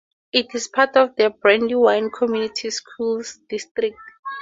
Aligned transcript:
It 0.33 0.55
is 0.55 0.67
part 0.67 0.97
of 0.97 1.15
the 1.15 1.29
Brandywine 1.29 2.09
Community 2.09 2.71
Schools 2.71 3.37
district. 3.47 3.99